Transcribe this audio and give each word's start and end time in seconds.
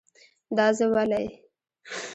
دا 0.57 0.67
زه 0.77 0.85
ولی؟ 0.93 1.25